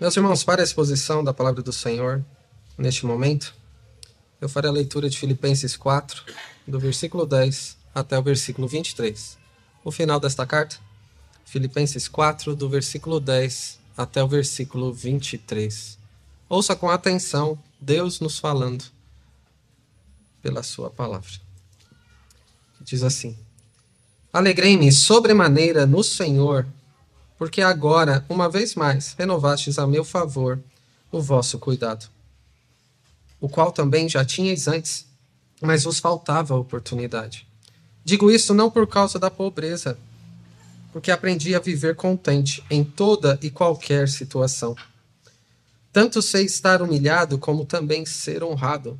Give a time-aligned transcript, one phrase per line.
[0.00, 2.24] Meus irmãos, para a exposição da palavra do Senhor,
[2.78, 3.52] neste momento,
[4.40, 6.22] eu farei a leitura de Filipenses 4,
[6.68, 9.36] do versículo 10 até o versículo 23.
[9.84, 10.76] O final desta carta,
[11.44, 15.98] Filipenses 4, do versículo 10 até o versículo 23.
[16.48, 18.84] Ouça com atenção Deus nos falando
[20.40, 21.40] pela Sua palavra.
[22.80, 23.36] Diz assim:
[24.32, 26.64] Alegrei-me sobremaneira no Senhor
[27.38, 30.60] porque agora, uma vez mais, renovastes a meu favor
[31.10, 32.06] o vosso cuidado,
[33.40, 35.06] o qual também já tinhais antes,
[35.62, 37.46] mas vos faltava a oportunidade.
[38.04, 39.96] Digo isso não por causa da pobreza,
[40.92, 44.74] porque aprendi a viver contente em toda e qualquer situação.
[45.92, 48.98] Tanto sei estar humilhado como também ser honrado.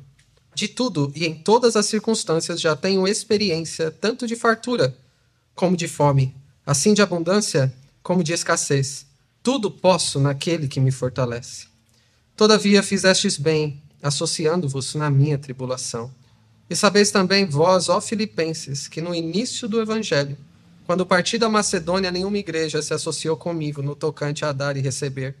[0.55, 4.95] De tudo e em todas as circunstâncias já tenho experiência tanto de fartura
[5.55, 6.35] como de fome,
[6.65, 7.73] assim de abundância
[8.09, 9.05] como de escassez.
[9.43, 11.67] Tudo posso naquele que me fortalece.
[12.35, 16.11] Todavia fizestes bem, associando-vos na minha tribulação.
[16.67, 20.35] E sabeis também vós, ó Filipenses, que no início do Evangelho,
[20.87, 25.35] quando parti da Macedônia, nenhuma igreja se associou comigo no tocante a dar e receber,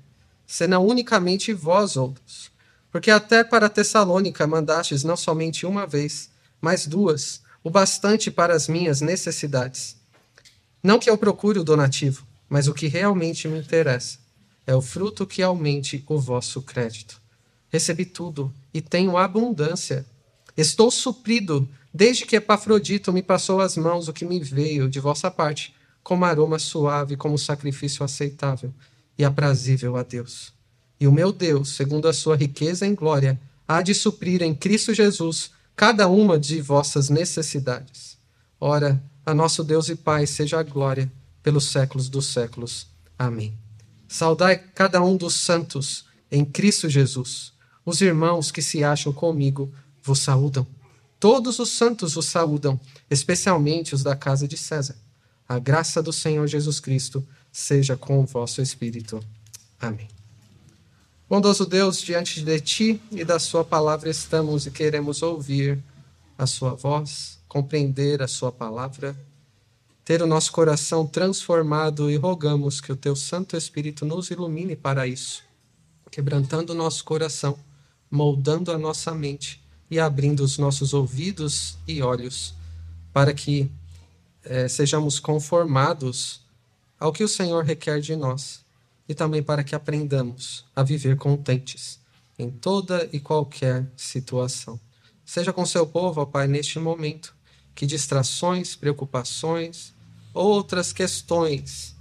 [0.45, 2.51] senão unicamente vós outros.
[2.91, 6.29] Porque até para Tessalônica mandastes não somente uma vez,
[6.61, 9.95] mas duas, o bastante para as minhas necessidades.
[10.83, 14.17] Não que eu procure o donativo, mas o que realmente me interessa
[14.65, 17.21] é o fruto que aumente o vosso crédito.
[17.69, 20.05] Recebi tudo e tenho abundância.
[20.57, 25.29] Estou suprido desde que Epafrodito me passou as mãos o que me veio de vossa
[25.29, 28.73] parte, como aroma suave, como sacrifício aceitável
[29.17, 30.53] e aprazível a Deus.
[30.99, 34.93] E o meu Deus, segundo a sua riqueza em glória, há de suprir em Cristo
[34.93, 38.17] Jesus cada uma de vossas necessidades.
[38.59, 41.11] Ora, a nosso Deus e Pai seja a glória
[41.41, 42.87] pelos séculos dos séculos.
[43.17, 43.57] Amém.
[44.07, 47.53] Saudai cada um dos santos em Cristo Jesus.
[47.85, 49.71] Os irmãos que se acham comigo
[50.03, 50.65] vos saúdam.
[51.19, 52.79] Todos os santos vos saúdam,
[53.09, 54.95] especialmente os da casa de César.
[55.47, 59.19] A graça do Senhor Jesus Cristo seja com o vosso espírito.
[59.79, 60.07] Amém.
[61.27, 65.83] Bondoso Deus, diante de ti e da sua palavra estamos e queremos ouvir
[66.37, 69.15] a sua voz, compreender a sua palavra
[70.09, 75.05] ter o nosso coração transformado e rogamos que o teu Santo Espírito nos ilumine para
[75.05, 75.43] isso,
[76.09, 77.55] quebrantando o nosso coração,
[78.09, 82.55] moldando a nossa mente e abrindo os nossos ouvidos e olhos
[83.13, 83.69] para que
[84.43, 86.41] é, sejamos conformados
[86.99, 88.65] ao que o Senhor requer de nós
[89.07, 91.99] e também para que aprendamos a viver contentes
[92.39, 94.79] em toda e qualquer situação.
[95.23, 97.35] Seja com seu povo, ó Pai, neste momento,
[97.75, 99.93] que distrações, preocupações,
[100.39, 101.95] outras questões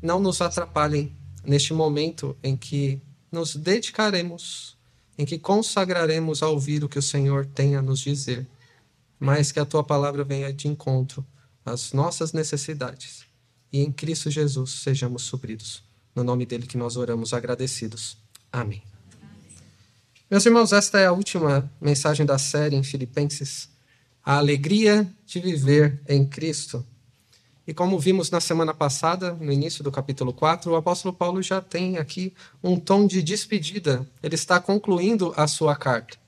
[0.00, 1.14] não nos atrapalhem
[1.44, 4.76] neste momento em que nos dedicaremos,
[5.18, 8.46] em que consagraremos a ouvir o que o Senhor tem a nos dizer,
[9.20, 11.24] mas que a tua palavra venha de encontro
[11.64, 13.24] às nossas necessidades
[13.72, 15.82] e em Cristo Jesus sejamos supridos.
[16.14, 18.16] No nome dele que nós oramos agradecidos.
[18.50, 18.82] Amém.
[20.30, 23.68] Meus irmãos, esta é a última mensagem da série em Filipenses.
[24.24, 26.86] A alegria de viver em Cristo.
[27.66, 31.60] E como vimos na semana passada, no início do capítulo 4, o apóstolo Paulo já
[31.60, 34.06] tem aqui um tom de despedida.
[34.22, 36.18] Ele está concluindo a sua carta.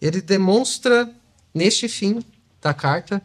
[0.00, 1.10] Ele demonstra,
[1.54, 2.24] neste fim
[2.62, 3.22] da carta,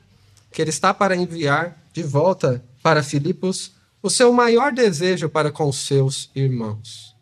[0.52, 3.72] que ele está para enviar de volta para Filipos
[4.04, 7.16] o seu maior desejo para com seus irmãos.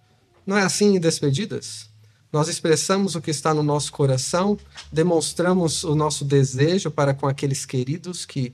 [0.45, 1.89] Não é assim em despedidas?
[2.31, 4.57] Nós expressamos o que está no nosso coração,
[4.91, 8.53] demonstramos o nosso desejo para com aqueles queridos que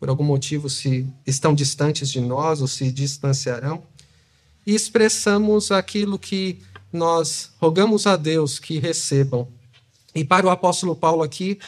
[0.00, 3.82] por algum motivo se estão distantes de nós ou se distanciarão,
[4.66, 6.58] e expressamos aquilo que
[6.90, 9.46] nós rogamos a Deus que recebam.
[10.14, 11.58] E para o apóstolo Paulo aqui,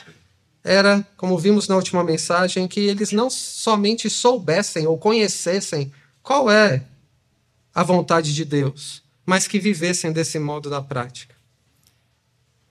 [0.64, 5.92] era, como vimos na última mensagem, que eles não somente soubessem ou conhecessem
[6.22, 6.84] qual é
[7.74, 11.34] a vontade de Deus, mas que vivessem desse modo na prática.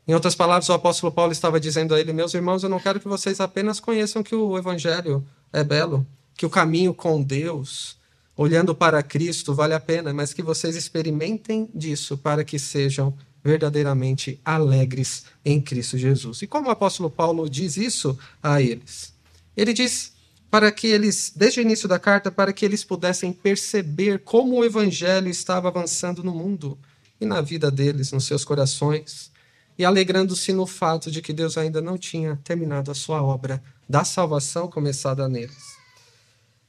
[0.07, 2.99] Em outras palavras, o apóstolo Paulo estava dizendo a ele: Meus irmãos, eu não quero
[2.99, 6.05] que vocês apenas conheçam que o evangelho é belo,
[6.35, 7.97] que o caminho com Deus,
[8.35, 14.39] olhando para Cristo, vale a pena, mas que vocês experimentem disso para que sejam verdadeiramente
[14.45, 16.41] alegres em Cristo Jesus.
[16.41, 19.13] E como o apóstolo Paulo diz isso a eles?
[19.55, 20.13] Ele diz
[20.49, 24.65] para que eles, desde o início da carta, para que eles pudessem perceber como o
[24.65, 26.77] evangelho estava avançando no mundo
[27.19, 29.31] e na vida deles, nos seus corações,
[29.77, 34.05] e alegrando-se no fato de que Deus ainda não tinha terminado a sua obra da
[34.05, 35.71] salvação começada neles.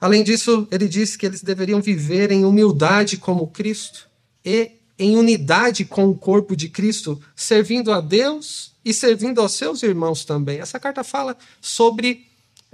[0.00, 4.08] Além disso, ele disse que eles deveriam viver em humildade como Cristo
[4.44, 9.82] e em unidade com o corpo de Cristo, servindo a Deus e servindo aos seus
[9.84, 10.58] irmãos também.
[10.58, 12.26] Essa carta fala sobre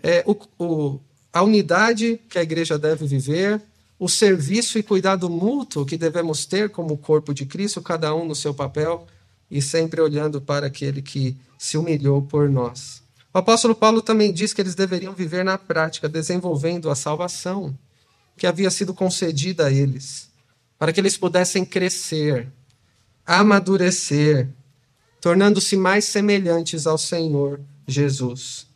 [0.02, 3.60] é, o, o, a unidade que a igreja deve viver,
[3.98, 8.34] o serviço e cuidado mútuo que devemos ter como corpo de Cristo, cada um no
[8.34, 9.06] seu papel
[9.50, 13.02] e sempre olhando para aquele que se humilhou por nós.
[13.32, 17.76] O apóstolo Paulo também diz que eles deveriam viver na prática, desenvolvendo a salvação
[18.36, 20.30] que havia sido concedida a eles,
[20.78, 22.50] para que eles pudessem crescer,
[23.26, 24.48] amadurecer,
[25.20, 28.66] tornando-se mais semelhantes ao Senhor Jesus.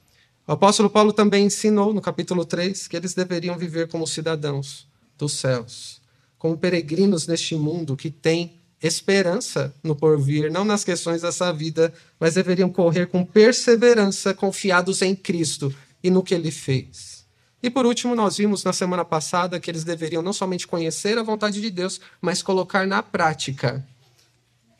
[0.47, 5.33] O apóstolo Paulo também ensinou no capítulo 3 que eles deveriam viver como cidadãos dos
[5.33, 6.03] céus,
[6.37, 12.35] como peregrinos neste mundo que tem esperança no porvir, não nas questões dessa vida, mas
[12.35, 17.25] deveriam correr com perseverança, confiados em Cristo e no que ele fez.
[17.63, 21.23] E por último, nós vimos na semana passada que eles deveriam não somente conhecer a
[21.23, 23.87] vontade de Deus, mas colocar na prática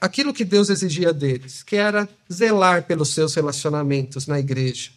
[0.01, 4.91] aquilo que Deus exigia deles, que era zelar pelos seus relacionamentos na igreja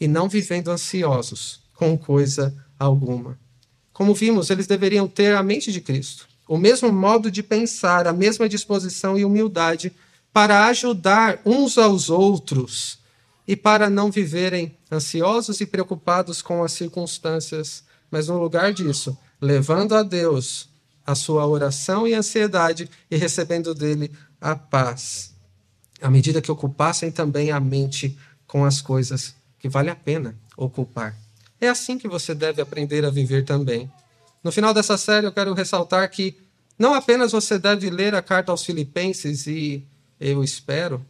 [0.00, 3.36] e não vivendo ansiosos com coisa alguma.
[3.92, 8.12] Como vimos, eles deveriam ter a mente de Cristo, o mesmo modo de pensar, a
[8.12, 9.92] mesma disposição e humildade
[10.32, 12.98] para ajudar uns aos outros
[13.48, 19.94] e para não viverem ansiosos e preocupados com as circunstâncias, mas no lugar disso, levando
[19.94, 20.68] a Deus
[21.06, 24.10] a sua oração e ansiedade e recebendo dele
[24.40, 25.34] a paz,
[26.00, 31.16] à medida que ocupassem também a mente com as coisas que vale a pena ocupar.
[31.60, 33.90] É assim que você deve aprender a viver também.
[34.46, 36.36] No final dessa série, eu quero ressaltar que
[36.78, 39.84] não apenas você deve ler a carta aos Filipenses e
[40.20, 41.04] eu espero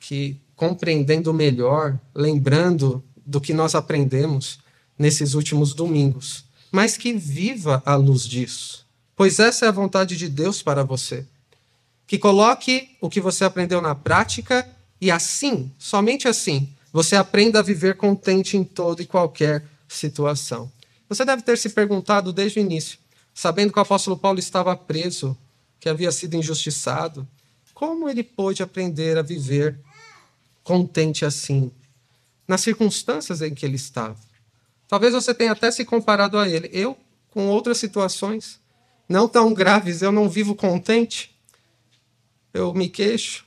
[0.00, 4.58] que compreendendo melhor, lembrando do que nós aprendemos
[4.98, 10.26] nesses últimos domingos, mas que viva à luz disso, pois essa é a vontade de
[10.26, 11.26] Deus para você.
[12.06, 14.66] Que coloque o que você aprendeu na prática
[14.98, 20.72] e assim, somente assim, você aprenda a viver contente em toda e qualquer situação.
[21.08, 22.98] Você deve ter se perguntado desde o início,
[23.32, 25.36] sabendo que o apóstolo Paulo estava preso,
[25.80, 27.26] que havia sido injustiçado,
[27.72, 29.78] como ele pôde aprender a viver
[30.62, 31.70] contente assim,
[32.46, 34.18] nas circunstâncias em que ele estava?
[34.88, 36.68] Talvez você tenha até se comparado a ele.
[36.72, 36.96] Eu,
[37.30, 38.58] com outras situações,
[39.08, 41.34] não tão graves, eu não vivo contente,
[42.52, 43.46] eu me queixo,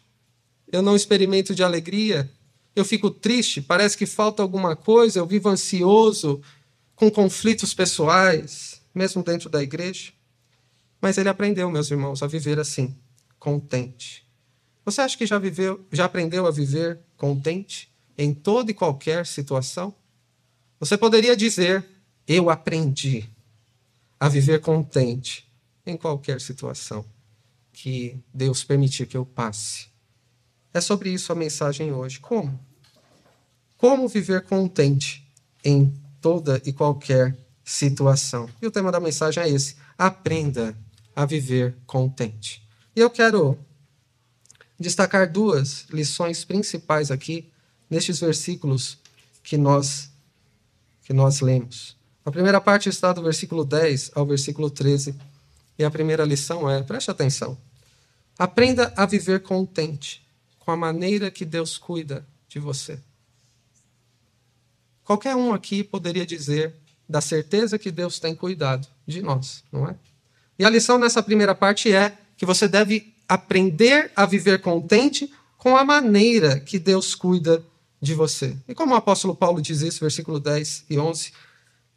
[0.71, 2.29] eu não experimento de alegria,
[2.75, 6.41] eu fico triste, parece que falta alguma coisa, eu vivo ansioso,
[7.01, 10.13] com conflitos pessoais, mesmo dentro da igreja.
[11.01, 12.95] Mas ele aprendeu, meus irmãos, a viver assim,
[13.39, 14.23] contente.
[14.85, 19.95] Você acha que já viveu, já aprendeu a viver contente em toda e qualquer situação?
[20.79, 21.83] Você poderia dizer:
[22.27, 23.27] eu aprendi
[24.19, 25.51] a viver contente
[25.83, 27.03] em qualquer situação
[27.73, 29.87] que Deus permitir que eu passe.
[30.71, 32.19] É sobre isso a mensagem hoje.
[32.19, 32.59] Como?
[33.75, 35.27] Como viver contente
[35.65, 38.49] em toda e qualquer situação.
[38.61, 40.77] E o tema da mensagem é esse: aprenda
[41.15, 42.61] a viver contente.
[42.95, 43.57] E eu quero
[44.79, 47.51] destacar duas lições principais aqui
[47.89, 48.97] nestes versículos
[49.43, 50.09] que nós
[51.03, 51.97] que nós lemos.
[52.23, 55.15] A primeira parte está do versículo 10 ao versículo 13.
[55.77, 57.57] E a primeira lição é: preste atenção.
[58.37, 60.25] Aprenda a viver contente
[60.59, 62.99] com a maneira que Deus cuida de você.
[65.11, 66.73] Qualquer um aqui poderia dizer
[67.07, 69.95] da certeza que Deus tem cuidado de nós, não é?
[70.57, 75.75] E a lição nessa primeira parte é que você deve aprender a viver contente com
[75.75, 77.61] a maneira que Deus cuida
[78.01, 78.55] de você.
[78.69, 81.33] E como o apóstolo Paulo diz isso, versículo 10 e 11,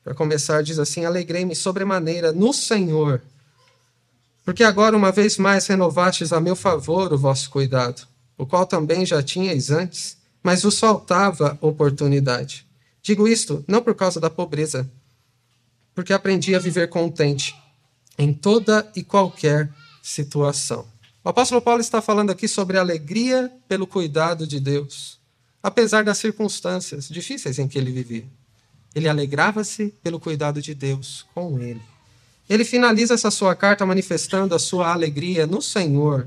[0.03, 3.23] para começar, diz assim: Alegrei-me sobremaneira no Senhor,
[4.45, 9.07] porque agora, uma vez mais, renovastes a meu favor o vosso cuidado, o qual também
[9.07, 12.67] já tinhais antes, mas vos faltava oportunidade.
[13.05, 14.91] Digo isto não por causa da pobreza,
[15.95, 17.55] porque aprendi a viver contente
[18.17, 19.71] em toda e qualquer
[20.03, 20.87] situação.
[21.23, 25.19] O apóstolo Paulo está falando aqui sobre alegria pelo cuidado de Deus,
[25.63, 28.25] apesar das circunstâncias difíceis em que ele vivia.
[28.95, 31.83] Ele alegrava-se pelo cuidado de Deus com ele.
[32.49, 36.27] Ele finaliza essa sua carta manifestando a sua alegria no Senhor,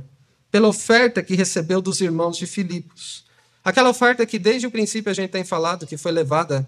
[0.51, 3.26] pela oferta que recebeu dos irmãos de Filipos.
[3.68, 6.66] Aquela oferta que desde o princípio a gente tem falado que foi levada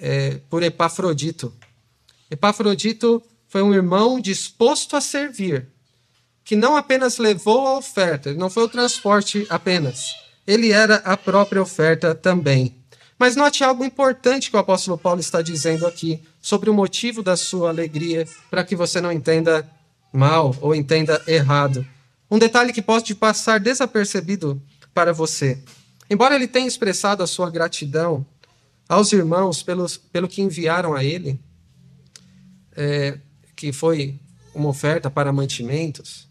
[0.00, 1.52] é, por Epafrodito.
[2.30, 5.68] Epafrodito foi um irmão disposto a servir,
[6.42, 10.14] que não apenas levou a oferta, não foi o transporte apenas,
[10.46, 12.74] ele era a própria oferta também.
[13.18, 17.36] Mas note algo importante que o apóstolo Paulo está dizendo aqui sobre o motivo da
[17.36, 19.70] sua alegria, para que você não entenda
[20.10, 21.86] mal ou entenda errado.
[22.30, 24.58] Um detalhe que pode passar desapercebido
[24.94, 25.62] para você.
[26.08, 28.26] Embora ele tenha expressado a sua gratidão
[28.88, 31.40] aos irmãos pelos, pelo que enviaram a ele,
[32.76, 33.18] é,
[33.56, 34.18] que foi
[34.54, 36.28] uma oferta para mantimentos,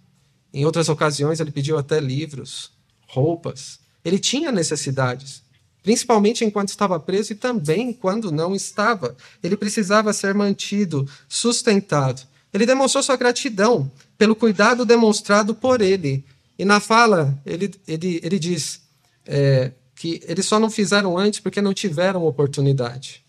[0.53, 2.72] em outras ocasiões ele pediu até livros,
[3.08, 3.80] roupas.
[4.06, 5.42] Ele tinha necessidades,
[5.82, 9.18] principalmente enquanto estava preso e também quando não estava.
[9.42, 12.22] Ele precisava ser mantido, sustentado.
[12.53, 16.24] Ele demonstrou sua gratidão pelo cuidado demonstrado por ele.
[16.58, 18.83] E na fala, ele, ele, ele diz
[19.25, 23.24] é, que eles só não fizeram antes porque não tiveram oportunidade.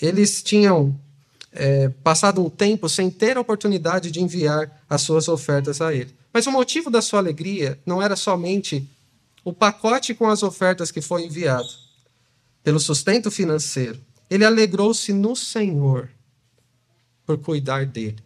[0.00, 0.98] Eles tinham
[1.52, 6.14] é, passado um tempo sem ter a oportunidade de enviar as suas ofertas a ele.
[6.32, 8.88] Mas o motivo da sua alegria não era somente
[9.44, 11.68] o pacote com as ofertas que foi enviado
[12.62, 13.98] pelo sustento financeiro.
[14.28, 16.10] Ele alegrou-se no Senhor
[17.24, 18.22] por cuidar dele.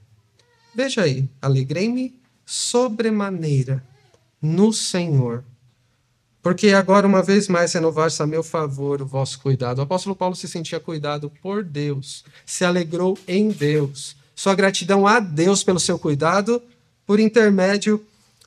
[0.75, 3.83] Veja aí, alegrei-me sobremaneira
[4.41, 5.45] no Senhor.
[6.43, 9.79] Porque agora, uma vez mais, renovar-se a meu favor o vosso cuidado.
[9.79, 14.17] O apóstolo Paulo se sentia cuidado por Deus, se alegrou em Deus.
[14.35, 16.61] Sua gratidão a Deus pelo seu cuidado
[17.07, 18.05] por intermédio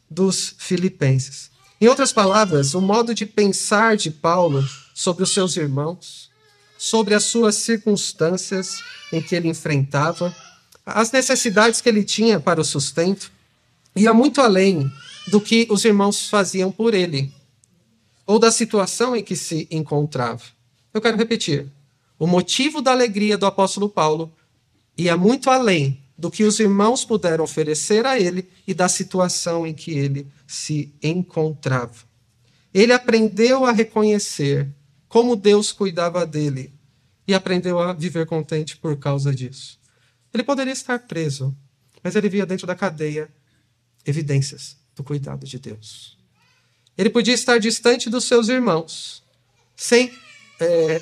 [0.09, 1.49] dos filipenses.
[1.79, 6.29] Em outras palavras, o modo de pensar de Paulo sobre os seus irmãos,
[6.77, 10.35] sobre as suas circunstâncias em que ele enfrentava,
[10.85, 13.31] as necessidades que ele tinha para o sustento,
[13.95, 14.91] ia muito além
[15.27, 17.33] do que os irmãos faziam por ele,
[18.25, 20.43] ou da situação em que se encontrava.
[20.93, 21.71] Eu quero repetir:
[22.17, 24.33] o motivo da alegria do apóstolo Paulo
[24.97, 29.73] ia muito além do que os irmãos puderam oferecer a ele e da situação em
[29.73, 32.05] que ele se encontrava.
[32.73, 34.69] Ele aprendeu a reconhecer
[35.07, 36.73] como Deus cuidava dele
[37.27, 39.79] e aprendeu a viver contente por causa disso.
[40.33, 41.55] Ele poderia estar preso,
[42.03, 43.29] mas ele via dentro da cadeia
[44.05, 46.17] evidências do cuidado de Deus.
[46.97, 49.23] Ele podia estar distante dos seus irmãos,
[49.75, 50.11] sem
[50.59, 51.01] é,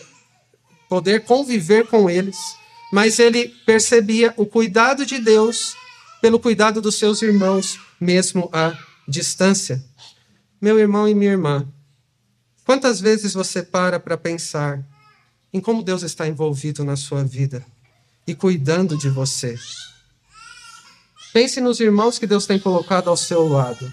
[0.90, 2.38] poder conviver com eles,
[2.92, 5.76] mas ele percebia o cuidado de Deus
[6.22, 9.84] pelo cuidado dos seus irmãos, mesmo à distância.
[10.62, 11.68] Meu irmão e minha irmã,
[12.66, 14.84] quantas vezes você para para pensar
[15.52, 17.64] em como Deus está envolvido na sua vida?
[18.26, 19.58] e cuidando de você.
[21.32, 23.92] Pense nos irmãos que Deus tem colocado ao seu lado.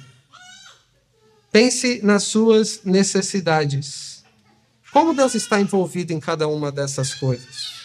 [1.52, 4.24] Pense nas suas necessidades.
[4.92, 7.80] Como Deus está envolvido em cada uma dessas coisas?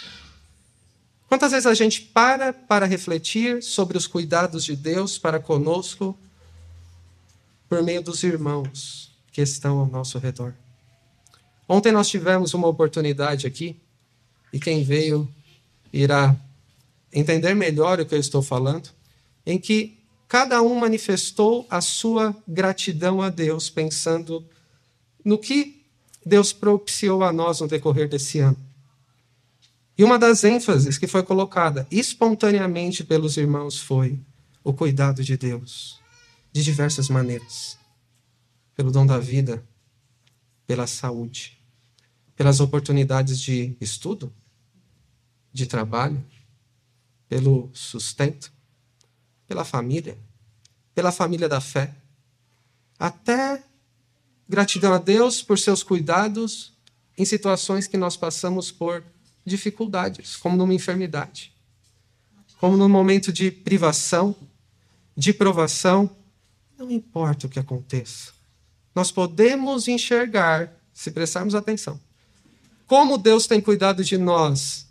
[1.28, 6.18] Quantas vezes a gente para para refletir sobre os cuidados de Deus para conosco
[7.68, 10.54] por meio dos irmãos que estão ao nosso redor?
[11.68, 13.76] Ontem nós tivemos uma oportunidade aqui
[14.54, 15.28] e quem veio
[15.92, 16.36] irá
[17.12, 18.90] entender melhor o que eu estou falando,
[19.46, 19.98] em que
[20.36, 24.46] cada um manifestou a sua gratidão a Deus, pensando
[25.24, 25.82] no que
[26.26, 28.58] Deus propiciou a nós no decorrer desse ano.
[29.98, 34.20] E uma das ênfases que foi colocada espontaneamente pelos irmãos foi
[34.62, 36.02] o cuidado de Deus,
[36.52, 37.78] de diversas maneiras.
[38.76, 39.66] Pelo dom da vida,
[40.68, 41.58] pela saúde,
[42.36, 44.34] pelas oportunidades de estudo,
[45.54, 46.22] de trabalho,
[47.30, 48.52] pelo sustento,
[49.48, 50.25] pela família,
[50.96, 51.94] pela família da fé,
[52.98, 53.62] até
[54.48, 56.74] gratidão a Deus por seus cuidados
[57.18, 59.04] em situações que nós passamos por
[59.46, 61.54] dificuldades, como numa enfermidade,
[62.60, 64.36] como num momento de privação,
[65.16, 66.10] de provação,
[66.78, 68.34] não importa o que aconteça.
[68.94, 72.00] Nós podemos enxergar, se prestarmos atenção,
[72.88, 74.86] como Deus tem cuidado de nós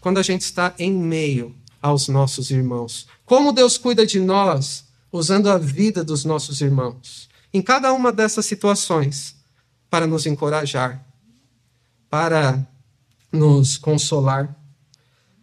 [0.00, 3.06] quando a gente está em meio aos nossos irmãos.
[3.24, 4.85] Como Deus cuida de nós
[5.16, 7.28] usando a vida dos nossos irmãos.
[7.52, 9.34] Em cada uma dessas situações,
[9.88, 11.04] para nos encorajar,
[12.10, 12.66] para
[13.32, 14.54] nos consolar,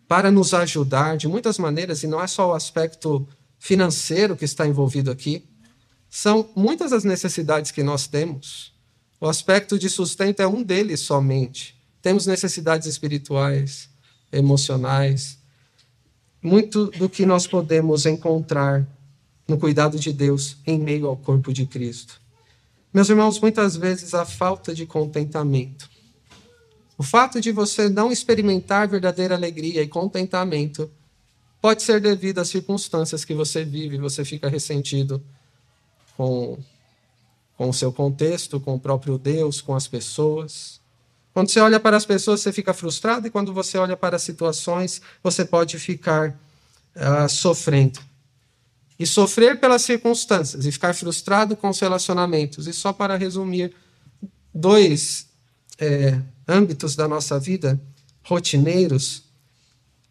[0.07, 3.27] para nos ajudar de muitas maneiras, e não é só o aspecto
[3.57, 5.43] financeiro que está envolvido aqui,
[6.09, 8.71] são muitas as necessidades que nós temos.
[9.19, 11.75] O aspecto de sustento é um deles somente.
[12.01, 13.89] Temos necessidades espirituais,
[14.31, 15.39] emocionais,
[16.41, 18.85] muito do que nós podemos encontrar
[19.47, 22.21] no cuidado de Deus em meio ao corpo de Cristo.
[22.93, 25.89] Meus irmãos, muitas vezes a falta de contentamento,
[26.97, 30.89] o fato de você não experimentar verdadeira alegria e contentamento,
[31.59, 35.23] pode ser devido às circunstâncias que você vive, você fica ressentido
[36.15, 36.57] com,
[37.57, 40.79] com o seu contexto, com o próprio Deus, com as pessoas.
[41.33, 44.21] Quando você olha para as pessoas, você fica frustrado, e quando você olha para as
[44.21, 46.39] situações, você pode ficar
[46.95, 47.99] uh, sofrendo.
[49.03, 52.67] E sofrer pelas circunstâncias e ficar frustrado com os relacionamentos.
[52.67, 53.75] E só para resumir,
[54.53, 55.27] dois
[55.77, 57.77] é, âmbitos da nossa vida
[58.23, 59.23] rotineiros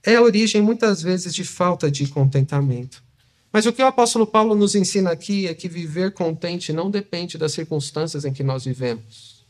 [0.05, 3.03] é a origem muitas vezes de falta de contentamento.
[3.51, 7.39] Mas o que o apóstolo Paulo nos ensina aqui é que viver contente não depende
[7.39, 9.47] das circunstâncias em que nós vivemos.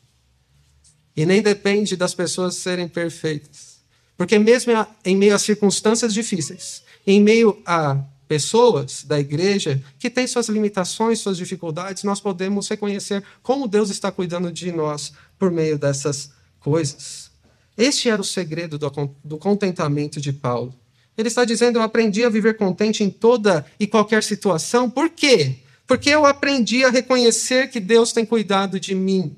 [1.17, 3.81] E nem depende das pessoas serem perfeitas.
[4.17, 4.73] Porque, mesmo
[5.05, 11.21] em meio a circunstâncias difíceis, em meio a pessoas da igreja que têm suas limitações,
[11.21, 17.31] suas dificuldades, nós podemos reconhecer como Deus está cuidando de nós por meio dessas coisas.
[17.77, 20.75] Este era o segredo do contentamento de Paulo.
[21.17, 24.89] Ele está dizendo: Eu aprendi a viver contente em toda e qualquer situação.
[24.89, 25.57] Por quê?
[25.87, 29.37] Porque eu aprendi a reconhecer que Deus tem cuidado de mim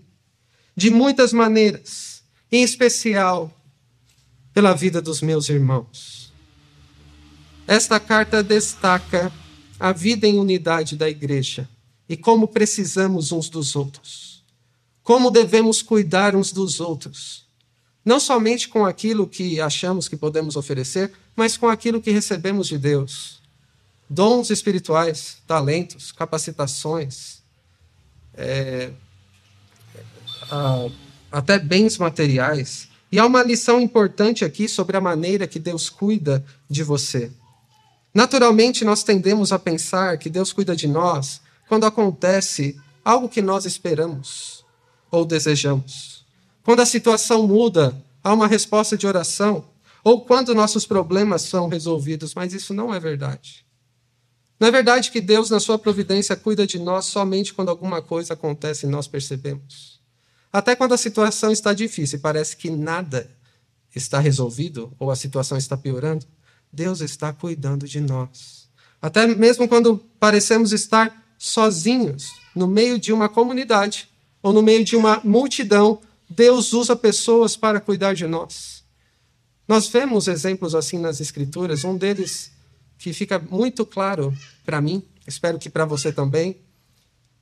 [0.77, 3.51] de muitas maneiras, em especial
[4.53, 6.24] pela vida dos meus irmãos.
[7.67, 9.33] Esta carta destaca
[9.81, 11.69] a vida em unidade da igreja
[12.09, 14.45] e como precisamos uns dos outros.
[15.03, 17.47] Como devemos cuidar uns dos outros.
[18.05, 22.77] Não somente com aquilo que achamos que podemos oferecer, mas com aquilo que recebemos de
[22.77, 23.41] Deus.
[24.09, 27.43] Dons espirituais, talentos, capacitações,
[28.35, 28.91] é,
[31.33, 32.89] até bens materiais.
[33.11, 37.33] E há uma lição importante aqui sobre a maneira que Deus cuida de você.
[38.15, 43.65] Naturalmente, nós tendemos a pensar que Deus cuida de nós quando acontece algo que nós
[43.65, 44.65] esperamos
[45.11, 46.25] ou desejamos.
[46.63, 49.69] Quando a situação muda, há uma resposta de oração,
[50.05, 53.65] ou quando nossos problemas são resolvidos, mas isso não é verdade.
[54.61, 58.35] Não é verdade que Deus, na sua providência, cuida de nós somente quando alguma coisa
[58.35, 60.01] acontece e nós percebemos.
[60.53, 63.29] Até quando a situação está difícil e parece que nada
[63.95, 66.27] está resolvido ou a situação está piorando,
[66.75, 68.69] Deus está cuidando de nós.
[69.01, 74.09] Até mesmo quando parecemos estar sozinhos no meio de uma comunidade
[74.43, 78.83] ou no meio de uma multidão, Deus usa pessoas para cuidar de nós.
[79.69, 82.51] Nós vemos exemplos assim nas Escrituras, um deles
[82.99, 86.57] que fica muito claro para mim, espero que para você também,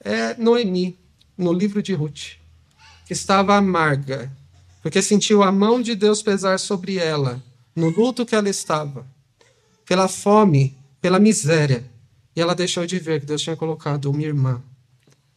[0.00, 0.98] é Noemi,
[1.38, 2.36] no livro de Ruth,
[3.06, 4.30] que estava amarga,
[4.82, 7.42] porque sentiu a mão de Deus pesar sobre ela,
[7.74, 9.11] no luto que ela estava
[9.92, 11.84] pela fome, pela miséria.
[12.34, 14.62] E ela deixou de ver que Deus tinha colocado uma irmã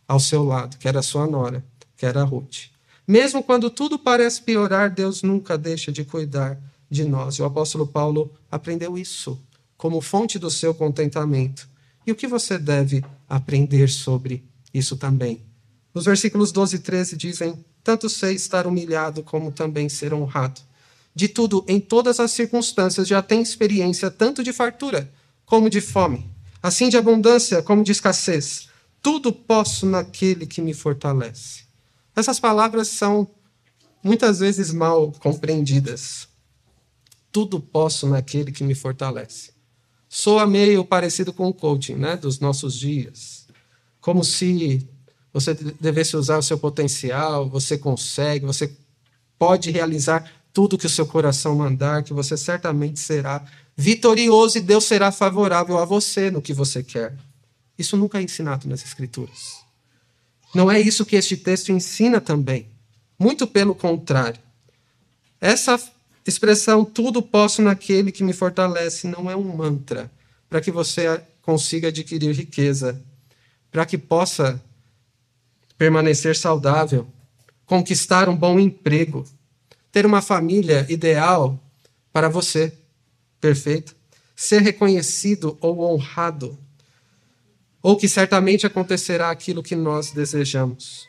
[0.07, 1.61] ao seu lado, que era sua nora,
[1.97, 2.69] que era Ruth.
[3.05, 6.57] Mesmo quando tudo parece piorar, Deus nunca deixa de cuidar
[6.89, 7.35] de nós.
[7.35, 9.37] E o apóstolo Paulo aprendeu isso
[9.75, 11.67] como fonte do seu contentamento.
[12.07, 14.41] E o que você deve aprender sobre
[14.73, 15.41] isso também?
[15.93, 20.61] Os versículos 12 e 13 dizem: Tanto sei estar humilhado como também ser honrado
[21.15, 25.09] de tudo em todas as circunstâncias já tem experiência tanto de fartura
[25.45, 26.29] como de fome,
[26.61, 28.67] assim de abundância como de escassez.
[29.01, 31.63] Tudo posso naquele que me fortalece.
[32.15, 33.27] Essas palavras são
[34.03, 36.27] muitas vezes mal compreendidas.
[37.31, 39.53] Tudo posso naquele que me fortalece.
[40.09, 43.47] Soa meio parecido com o coaching né, dos nossos dias.
[43.99, 44.87] Como se
[45.33, 48.75] você devesse usar o seu potencial, você consegue, você
[49.37, 53.43] pode realizar tudo que o seu coração mandar, que você certamente será
[53.75, 57.13] vitorioso e Deus será favorável a você no que você quer.
[57.77, 59.57] Isso nunca é ensinado nas Escrituras.
[60.53, 62.69] Não é isso que este texto ensina também.
[63.19, 64.39] Muito pelo contrário.
[65.41, 65.77] Essa
[66.25, 70.09] expressão, tudo posso naquele que me fortalece, não é um mantra
[70.49, 73.03] para que você consiga adquirir riqueza,
[73.69, 74.63] para que possa
[75.77, 77.05] permanecer saudável,
[77.65, 79.25] conquistar um bom emprego,
[79.95, 81.57] ter uma família ideal
[82.11, 82.73] para você,
[83.39, 83.95] perfeito,
[84.35, 86.59] ser reconhecido ou honrado,
[87.81, 91.07] ou que certamente acontecerá aquilo que nós desejamos.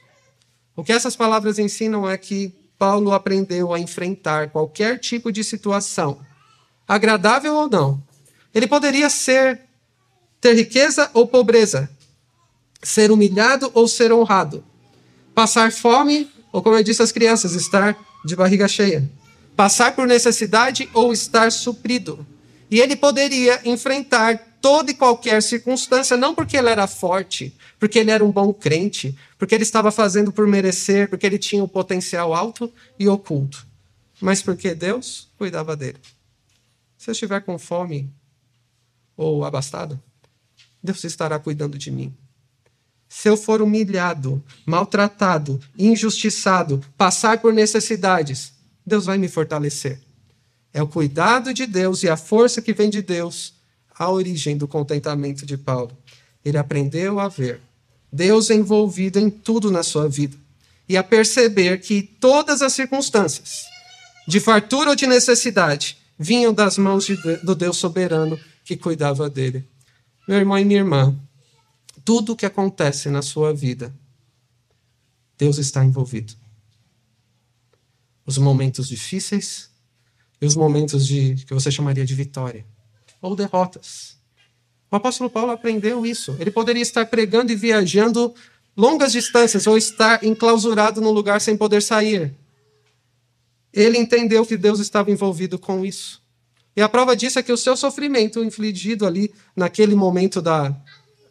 [0.76, 6.20] O que essas palavras ensinam é que Paulo aprendeu a enfrentar qualquer tipo de situação,
[6.86, 8.00] agradável ou não.
[8.54, 9.62] Ele poderia ser
[10.40, 11.90] ter riqueza ou pobreza,
[12.80, 14.64] ser humilhado ou ser honrado,
[15.34, 19.08] passar fome ou, como eu disse às crianças, estar de barriga cheia,
[19.56, 22.26] passar por necessidade ou estar suprido.
[22.70, 28.10] E ele poderia enfrentar toda e qualquer circunstância, não porque ele era forte, porque ele
[28.10, 32.34] era um bom crente, porque ele estava fazendo por merecer, porque ele tinha um potencial
[32.34, 33.64] alto e oculto,
[34.20, 35.98] mas porque Deus cuidava dele.
[36.98, 38.10] Se eu estiver com fome
[39.16, 40.02] ou abastado,
[40.82, 42.12] Deus estará cuidando de mim.
[43.08, 48.52] Se eu for humilhado, maltratado, injustiçado, passar por necessidades,
[48.84, 50.00] Deus vai me fortalecer.
[50.72, 53.54] É o cuidado de Deus e a força que vem de Deus
[53.98, 55.96] a origem do contentamento de Paulo.
[56.44, 57.60] Ele aprendeu a ver
[58.12, 60.36] Deus envolvido em tudo na sua vida
[60.88, 63.64] e a perceber que todas as circunstâncias,
[64.28, 69.64] de fartura ou de necessidade, vinham das mãos de, do Deus soberano que cuidava dele.
[70.28, 71.14] Meu irmão e minha irmã,
[72.06, 73.92] tudo o que acontece na sua vida,
[75.36, 76.34] Deus está envolvido.
[78.24, 79.68] Os momentos difíceis
[80.40, 82.64] e os momentos de que você chamaria de vitória
[83.20, 84.16] ou derrotas.
[84.88, 86.36] O apóstolo Paulo aprendeu isso.
[86.38, 88.32] Ele poderia estar pregando e viajando
[88.76, 92.32] longas distâncias ou estar enclausurado num lugar sem poder sair.
[93.72, 96.22] Ele entendeu que Deus estava envolvido com isso.
[96.76, 100.76] E a prova disso é que o seu sofrimento infligido ali, naquele momento da,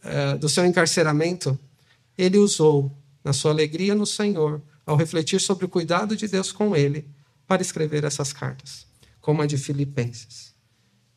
[0.06, 1.58] é, do seu encarceramento,
[2.18, 2.92] ele usou
[3.24, 7.08] na sua alegria no Senhor, ao refletir sobre o cuidado de Deus com ele,
[7.48, 8.86] para escrever essas cartas,
[9.20, 10.54] como a de Filipenses.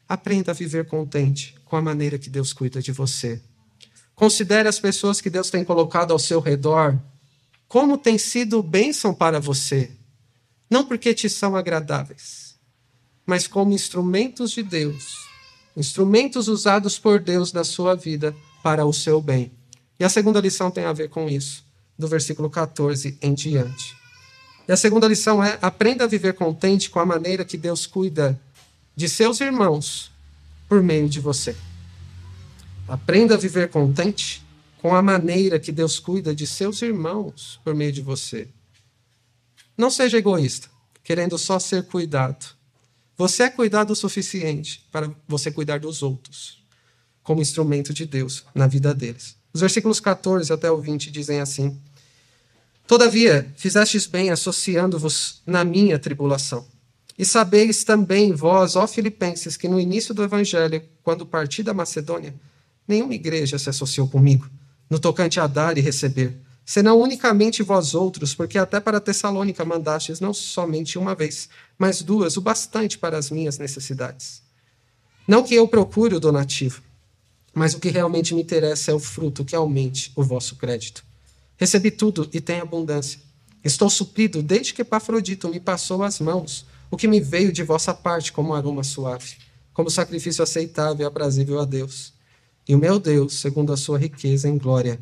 [0.09, 3.43] Aprenda a viver contente com a maneira que Deus cuida de você.
[4.15, 6.99] Considere as pessoas que Deus tem colocado ao seu redor
[7.69, 9.91] como tem sido bênção para você,
[10.71, 12.49] não porque te são agradáveis
[13.29, 15.19] mas como instrumentos de Deus,
[15.77, 19.53] instrumentos usados por Deus na sua vida para o seu bem.
[19.99, 21.65] E a segunda lição tem a ver com isso,
[21.99, 23.97] do versículo 14 em diante.
[24.69, 28.39] E a segunda lição é: aprenda a viver contente com a maneira que Deus cuida
[28.95, 30.11] de seus irmãos
[30.69, 31.57] por meio de você.
[32.87, 34.47] Aprenda a viver contente
[34.79, 38.49] com a maneira que Deus cuida de seus irmãos por meio de você.
[39.77, 40.69] Não seja egoísta,
[41.03, 42.47] querendo só ser cuidado.
[43.17, 46.58] Você é cuidado o suficiente para você cuidar dos outros,
[47.29, 49.37] como instrumento de Deus na vida deles.
[49.53, 51.79] Os versículos 14 até o 20 dizem assim:
[52.87, 56.67] Todavia, fizestes bem associando-vos na minha tribulação.
[57.19, 62.35] E sabeis também, vós, ó Filipenses, que no início do evangelho, quando parti da Macedônia,
[62.87, 64.49] nenhuma igreja se associou comigo,
[64.89, 70.19] no tocante a dar e receber, senão unicamente vós outros, porque até para Tessalônica mandastes
[70.19, 74.41] não somente uma vez, mas duas, o bastante para as minhas necessidades.
[75.27, 76.88] Não que eu procure o donativo,
[77.55, 81.05] mas o que realmente me interessa é o fruto que aumente o vosso crédito.
[81.57, 83.21] Recebi tudo e tenho abundância.
[83.65, 87.93] Estou suprido desde que Epafrodito me passou as mãos, o que me veio de vossa
[87.93, 89.37] parte como aroma suave,
[89.75, 92.13] como sacrifício aceitável e aprazível a Deus.
[92.67, 95.01] E o meu Deus, segundo a sua riqueza em glória,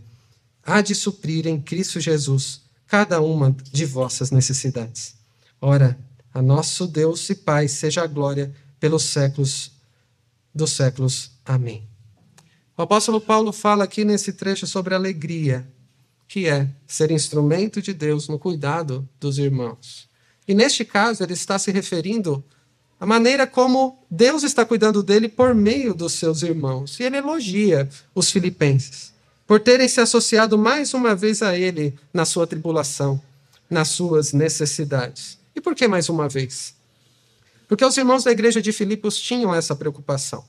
[0.62, 5.14] há de suprir em Cristo Jesus cada uma de vossas necessidades.
[5.60, 5.98] Ora,
[6.32, 9.72] a nosso Deus e Pai seja a glória pelos séculos
[10.54, 11.32] dos séculos.
[11.44, 11.95] Amém.
[12.76, 15.66] O apóstolo Paulo fala aqui nesse trecho sobre alegria,
[16.28, 20.08] que é ser instrumento de Deus no cuidado dos irmãos.
[20.46, 22.44] E neste caso, ele está se referindo
[23.00, 27.00] à maneira como Deus está cuidando dele por meio dos seus irmãos.
[27.00, 29.14] E ele elogia os filipenses
[29.46, 33.22] por terem se associado mais uma vez a Ele na sua tribulação,
[33.70, 35.38] nas suas necessidades.
[35.54, 36.74] E por que mais uma vez?
[37.68, 40.44] Porque os irmãos da igreja de Filipos tinham essa preocupação.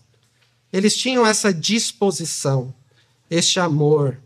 [0.71, 2.73] Eles tinham essa disposição,
[3.29, 4.17] este amor,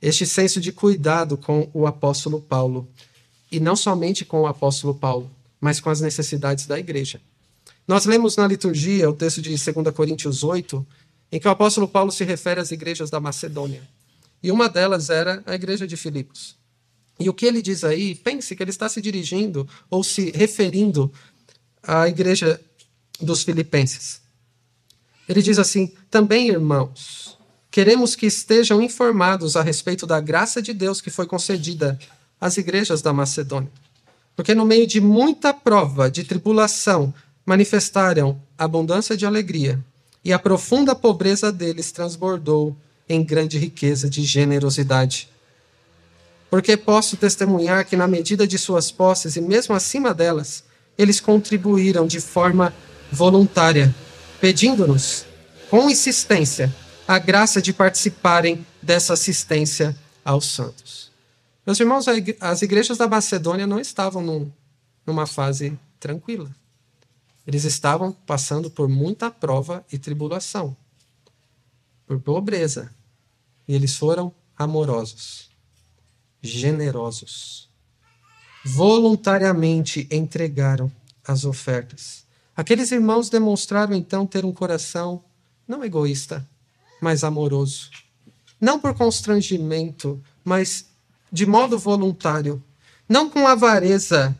[0.00, 2.88] este senso de cuidado com o apóstolo Paulo.
[3.50, 7.20] E não somente com o apóstolo Paulo, mas com as necessidades da igreja.
[7.86, 10.86] Nós lemos na liturgia o texto de 2 Coríntios 8,
[11.30, 13.82] em que o apóstolo Paulo se refere às igrejas da Macedônia.
[14.42, 16.56] E uma delas era a igreja de Filipos.
[17.20, 21.12] E o que ele diz aí, pense que ele está se dirigindo ou se referindo
[21.82, 22.60] à igreja
[23.20, 24.21] dos filipenses.
[25.28, 27.38] Ele diz assim: também, irmãos,
[27.70, 31.98] queremos que estejam informados a respeito da graça de Deus que foi concedida
[32.40, 33.70] às igrejas da Macedônia.
[34.34, 39.78] Porque no meio de muita prova, de tribulação, manifestaram abundância de alegria,
[40.24, 42.76] e a profunda pobreza deles transbordou
[43.08, 45.28] em grande riqueza de generosidade.
[46.48, 50.64] Porque posso testemunhar que, na medida de suas posses e mesmo acima delas,
[50.96, 52.72] eles contribuíram de forma
[53.10, 53.94] voluntária,
[54.42, 55.24] pedindo-nos,
[55.70, 56.74] com insistência,
[57.06, 61.12] a graça de participarem dessa assistência aos santos.
[61.64, 62.06] Meus irmãos,
[62.40, 64.50] as igrejas da Macedônia não estavam num,
[65.06, 66.50] numa fase tranquila.
[67.46, 70.76] Eles estavam passando por muita prova e tribulação,
[72.04, 72.92] por pobreza,
[73.68, 75.50] e eles foram amorosos,
[76.42, 77.70] generosos.
[78.64, 80.90] Voluntariamente entregaram
[81.24, 82.21] as ofertas.
[82.62, 85.24] Aqueles irmãos demonstraram então ter um coração
[85.66, 86.48] não egoísta,
[87.00, 87.90] mas amoroso.
[88.60, 90.86] Não por constrangimento, mas
[91.32, 92.62] de modo voluntário.
[93.08, 94.38] Não com avareza,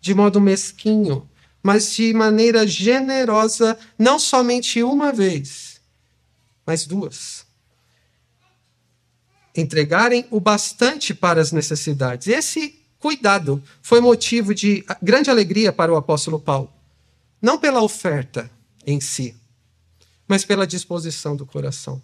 [0.00, 1.28] de modo mesquinho,
[1.60, 5.80] mas de maneira generosa, não somente uma vez,
[6.64, 7.44] mas duas.
[9.52, 12.28] Entregarem o bastante para as necessidades.
[12.28, 16.73] Esse cuidado foi motivo de grande alegria para o apóstolo Paulo.
[17.40, 18.50] Não pela oferta
[18.86, 19.34] em si,
[20.26, 22.02] mas pela disposição do coração.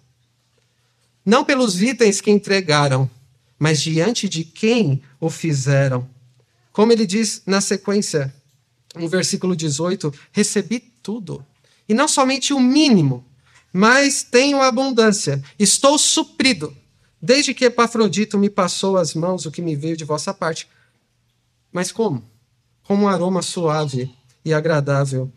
[1.25, 3.09] Não pelos itens que entregaram,
[3.57, 6.09] mas diante de quem o fizeram.
[6.71, 8.33] Como ele diz na sequência,
[8.95, 11.45] no versículo 18: recebi tudo.
[11.87, 13.25] E não somente o mínimo,
[13.71, 15.43] mas tenho abundância.
[15.59, 16.75] Estou suprido,
[17.21, 20.67] desde que Epafrodito me passou as mãos o que me veio de vossa parte.
[21.71, 22.23] Mas como?
[22.83, 24.11] Como um aroma suave
[24.43, 25.31] e agradável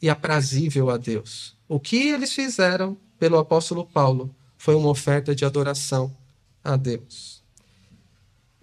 [0.00, 1.56] e aprazível a Deus.
[1.68, 6.14] O que eles fizeram pelo apóstolo Paulo foi uma oferta de adoração
[6.62, 7.42] a Deus.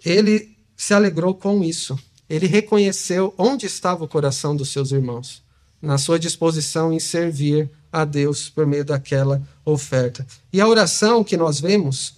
[0.04, 1.98] Ele se alegrou com isso.
[2.30, 5.44] Ele reconheceu onde estava o coração dos seus irmãos,
[5.82, 10.26] na sua disposição em servir a Deus por meio daquela oferta.
[10.52, 12.16] E a oração que nós vemos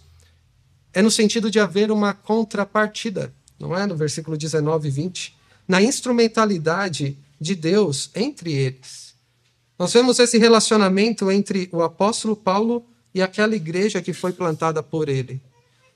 [0.94, 3.86] é no sentido de haver uma contrapartida, não é?
[3.86, 9.16] No versículo 19 e 20, na instrumentalidade de Deus entre eles.
[9.78, 15.08] Nós vemos esse relacionamento entre o apóstolo Paulo e aquela igreja que foi plantada por
[15.08, 15.42] ele.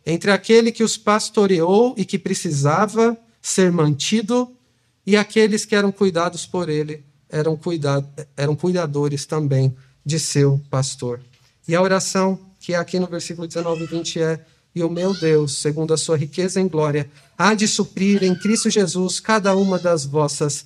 [0.05, 4.55] Entre aquele que os pastoreou e que precisava ser mantido
[5.05, 9.75] e aqueles que eram cuidados por ele eram, cuidado, eram cuidadores também
[10.05, 11.21] de seu pastor.
[11.67, 15.13] E a oração, que é aqui no versículo 19 e 20, é: E o meu
[15.13, 19.79] Deus, segundo a sua riqueza em glória, há de suprir em Cristo Jesus cada uma
[19.79, 20.65] das vossas.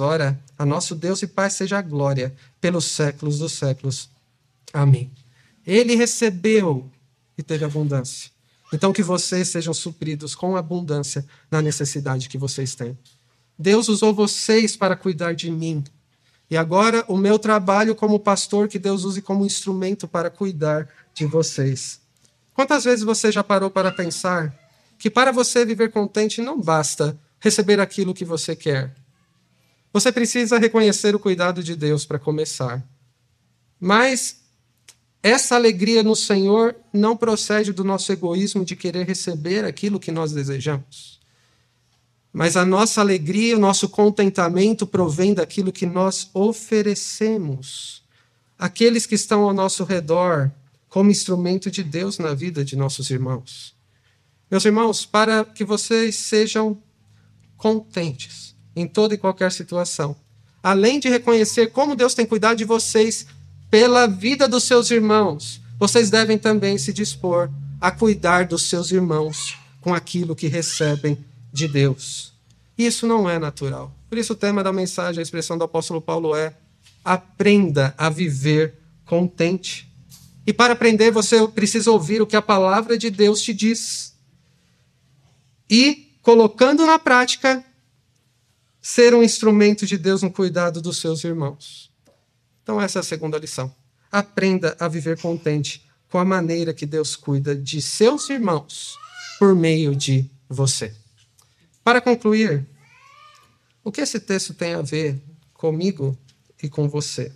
[0.00, 4.10] Ora, a nosso Deus e Pai seja a glória pelos séculos dos séculos.
[4.72, 5.10] Amém.
[5.66, 6.90] Ele recebeu
[7.36, 8.30] e teve abundância.
[8.72, 12.98] Então, que vocês sejam supridos com abundância na necessidade que vocês têm.
[13.58, 15.82] Deus usou vocês para cuidar de mim.
[16.50, 21.26] E agora o meu trabalho como pastor, que Deus use como instrumento para cuidar de
[21.26, 22.00] vocês.
[22.54, 24.54] Quantas vezes você já parou para pensar
[24.98, 28.94] que para você viver contente não basta receber aquilo que você quer?
[29.92, 32.84] Você precisa reconhecer o cuidado de Deus para começar.
[33.80, 34.42] Mas
[35.22, 40.32] essa alegria no Senhor não procede do nosso egoísmo de querer receber aquilo que nós
[40.32, 41.18] desejamos.
[42.32, 48.02] Mas a nossa alegria, o nosso contentamento provém daquilo que nós oferecemos.
[48.58, 50.50] Aqueles que estão ao nosso redor,
[50.88, 53.74] como instrumento de Deus na vida de nossos irmãos.
[54.50, 56.80] Meus irmãos, para que vocês sejam
[57.58, 60.16] contentes em toda e qualquer situação,
[60.62, 63.26] além de reconhecer como Deus tem cuidado de vocês
[63.70, 69.56] pela vida dos seus irmãos, vocês devem também se dispor a cuidar dos seus irmãos
[69.80, 71.18] com aquilo que recebem
[71.52, 72.32] de Deus.
[72.76, 73.92] Isso não é natural.
[74.08, 76.56] Por isso, o tema da mensagem, a expressão do apóstolo Paulo é:
[77.04, 79.88] aprenda a viver contente.
[80.46, 84.14] E para aprender, você precisa ouvir o que a palavra de Deus te diz.
[85.68, 87.64] E, colocando na prática,
[88.82, 91.90] ser um instrumento de Deus no cuidado dos seus irmãos.
[92.62, 93.74] Então, essa é a segunda lição.
[94.12, 98.98] Aprenda a viver contente com a maneira que Deus cuida de seus irmãos
[99.38, 100.94] por meio de você.
[101.82, 102.66] Para concluir,
[103.82, 105.18] o que esse texto tem a ver
[105.54, 106.14] comigo
[106.62, 107.32] e com você?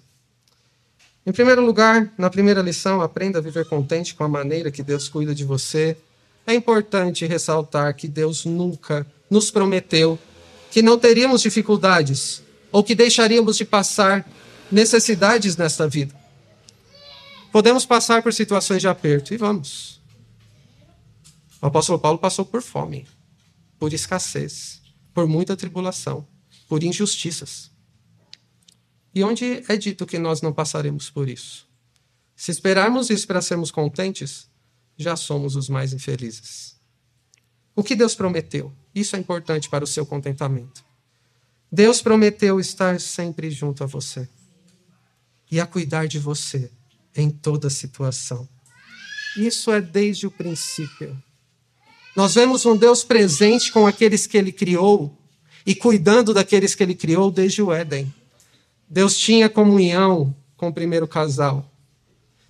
[1.25, 5.09] Em primeiro lugar, na primeira lição, aprenda a viver contente com a maneira que Deus
[5.09, 5.97] cuida de você.
[6.47, 10.19] É importante ressaltar que Deus nunca nos prometeu
[10.71, 14.29] que não teríamos dificuldades ou que deixaríamos de passar
[14.71, 16.15] necessidades nesta vida.
[17.53, 20.01] Podemos passar por situações de aperto e vamos.
[21.61, 23.07] O apóstolo Paulo passou por fome
[23.83, 24.81] por escassez,
[25.13, 26.25] por muita tribulação,
[26.69, 27.69] por injustiças.
[29.13, 31.67] E onde é dito que nós não passaremos por isso?
[32.37, 34.49] Se esperarmos isso para sermos contentes,
[35.03, 36.77] já somos os mais infelizes.
[37.75, 38.73] O que Deus prometeu?
[38.95, 40.85] Isso é importante para o seu contentamento.
[41.71, 44.29] Deus prometeu estar sempre junto a você
[45.51, 46.71] e a cuidar de você
[47.17, 48.49] em toda situação.
[49.37, 51.17] Isso é desde o princípio.
[52.15, 55.19] Nós vemos um Deus presente com aqueles que ele criou
[55.65, 58.13] e cuidando daqueles que ele criou desde o Éden.
[58.87, 61.72] Deus tinha comunhão com o primeiro casal.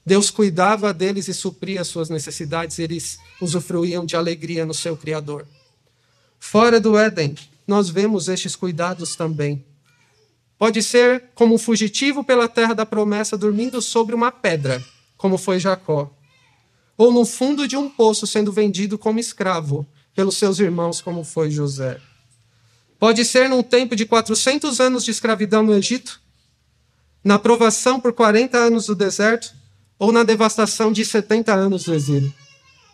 [0.05, 5.47] Deus cuidava deles e supria as suas necessidades, eles usufruíam de alegria no seu Criador.
[6.39, 7.37] Fora do Éden,
[7.67, 9.65] nós vemos estes cuidados também.
[10.59, 14.83] Pode ser como um fugitivo pela terra da promessa, dormindo sobre uma pedra,
[15.17, 16.13] como foi Jacó
[16.97, 21.51] ou no fundo de um poço sendo vendido como escravo pelos seus irmãos, como foi
[21.51, 22.01] José.
[22.99, 26.21] Pode ser num tempo de 400 anos de escravidão no Egito,
[27.25, 29.53] na provação por 40 anos do deserto,
[30.03, 32.35] ou na devastação de 70 anos do exílio,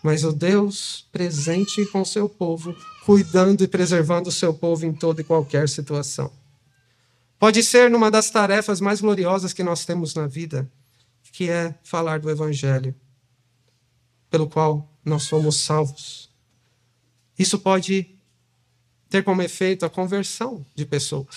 [0.03, 5.23] mas o Deus presente com seu povo, cuidando e preservando o seu povo em toda
[5.23, 6.31] e qualquer situação.
[7.38, 10.71] Pode ser numa das tarefas mais gloriosas que nós temos na vida,
[11.33, 12.94] que é falar do Evangelho,
[14.29, 16.29] pelo qual nós somos salvos.
[17.38, 18.07] Isso pode
[19.09, 21.37] ter como efeito a conversão de pessoas,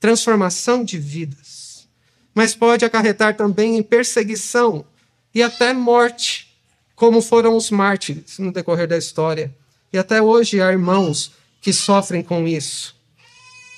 [0.00, 1.88] transformação de vidas,
[2.34, 4.84] mas pode acarretar também em perseguição
[5.34, 6.48] e até morte,
[6.94, 9.52] como foram os mártires no decorrer da história.
[9.92, 12.94] E até hoje há irmãos que sofrem com isso.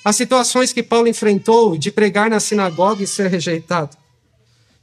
[0.05, 3.97] As situações que Paulo enfrentou de pregar na sinagoga e ser rejeitado,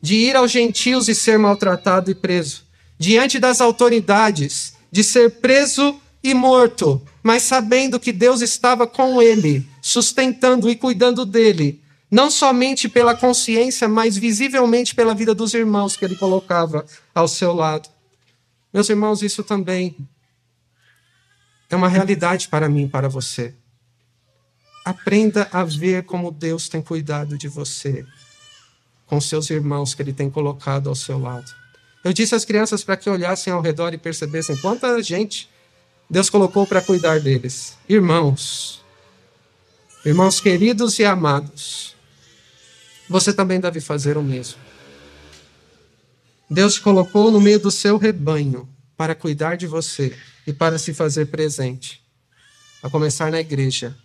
[0.00, 2.62] de ir aos gentios e ser maltratado e preso,
[2.98, 9.66] diante das autoridades, de ser preso e morto, mas sabendo que Deus estava com ele,
[9.80, 11.80] sustentando e cuidando dele,
[12.10, 17.52] não somente pela consciência, mas visivelmente pela vida dos irmãos que ele colocava ao seu
[17.52, 17.88] lado.
[18.72, 19.96] Meus irmãos, isso também
[21.70, 23.54] é uma realidade para mim para você.
[24.84, 28.04] Aprenda a ver como Deus tem cuidado de você,
[29.06, 31.50] com seus irmãos que ele tem colocado ao seu lado.
[32.04, 35.48] Eu disse às crianças para que olhassem ao redor e percebessem quanta gente
[36.08, 37.78] Deus colocou para cuidar deles.
[37.88, 38.84] Irmãos,
[40.04, 41.93] irmãos queridos e amados,
[43.14, 44.58] você também deve fazer o mesmo.
[46.50, 50.12] Deus te colocou no meio do seu rebanho para cuidar de você
[50.44, 52.02] e para se fazer presente.
[52.82, 53.96] A começar na igreja.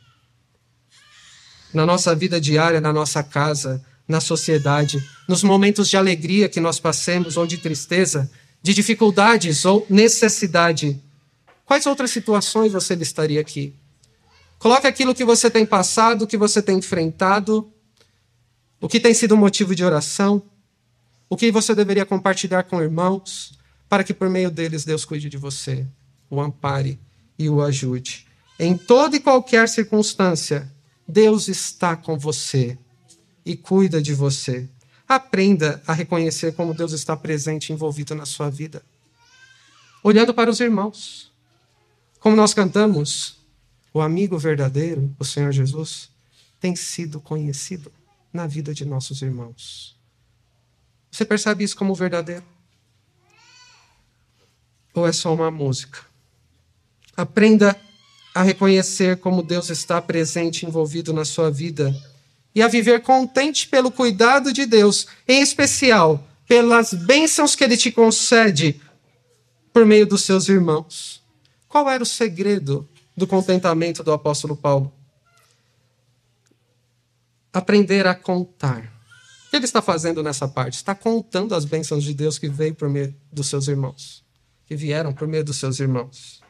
[1.74, 6.80] Na nossa vida diária, na nossa casa, na sociedade, nos momentos de alegria que nós
[6.80, 8.30] passemos ou de tristeza,
[8.62, 11.02] de dificuldades ou necessidade.
[11.66, 13.74] Quais outras situações você listaria aqui?
[14.60, 17.74] Coloque aquilo que você tem passado, que você tem enfrentado,
[18.82, 20.42] o que tem sido motivo de oração,
[21.30, 25.38] o que você deveria compartilhar com irmãos, para que por meio deles Deus cuide de
[25.38, 25.86] você,
[26.30, 27.00] o ampare
[27.38, 28.26] e o ajude.
[28.60, 30.72] Em toda e qualquer circunstância,
[31.08, 32.78] Deus está com você
[33.46, 34.70] e cuida de você.
[35.08, 38.84] Aprenda a reconhecer como Deus está presente e envolvido na sua vida.
[40.04, 41.32] Olhando para os irmãos.
[42.20, 43.38] Como nós cantamos,
[43.94, 46.10] o amigo verdadeiro, o Senhor Jesus,
[46.60, 47.92] tem sido conhecido
[48.32, 49.98] na vida de nossos irmãos.
[51.12, 52.44] Você percebe isso como verdadeiro?
[54.94, 56.00] Ou é só uma música?
[57.16, 57.76] Aprenda
[58.34, 61.94] a reconhecer como Deus está presente, envolvido na sua vida
[62.54, 67.92] e a viver contente pelo cuidado de Deus, em especial pelas bênçãos que Ele te
[67.92, 68.82] concede
[69.72, 71.22] por meio dos seus irmãos.
[71.68, 74.92] Qual era o segredo do contentamento do apóstolo Paulo?
[77.54, 78.84] Aprender a contar.
[79.48, 80.76] O que ele está fazendo nessa parte?
[80.76, 84.24] Está contando as bênçãos de Deus que veio por meio dos seus irmãos,
[84.66, 86.42] que vieram por meio dos seus irmãos.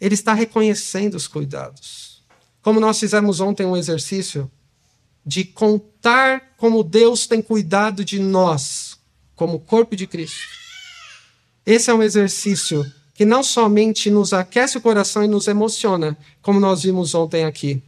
[0.00, 2.22] Ele está reconhecendo os cuidados.
[2.62, 4.50] Como nós fizemos ontem um exercício
[5.26, 8.98] de contar como Deus tem cuidado de nós,
[9.34, 10.46] como corpo de Cristo.
[11.66, 16.60] Esse é um exercício que não somente nos aquece o coração e nos emociona, como
[16.60, 17.82] nós vimos ontem aqui,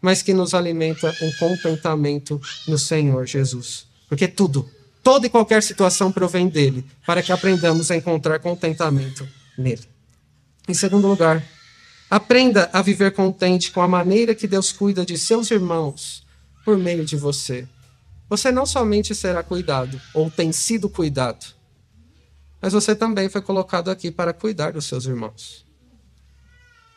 [0.00, 3.86] mas que nos alimenta um contentamento no Senhor Jesus.
[4.08, 4.68] Porque tudo,
[5.02, 9.84] toda e qualquer situação provém dele, para que aprendamos a encontrar contentamento nele.
[10.68, 11.44] Em segundo lugar,
[12.10, 16.24] aprenda a viver contente com a maneira que Deus cuida de seus irmãos
[16.64, 17.66] por meio de você.
[18.28, 21.46] Você não somente será cuidado, ou tem sido cuidado,
[22.60, 25.64] mas você também foi colocado aqui para cuidar dos seus irmãos.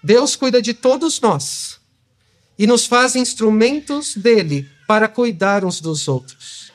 [0.01, 1.78] Deus cuida de todos nós
[2.59, 6.71] e nos faz instrumentos dele para cuidar uns dos outros.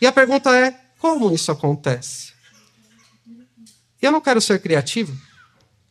[0.00, 2.32] E a pergunta é: como isso acontece?
[4.02, 5.16] Eu não quero ser criativo,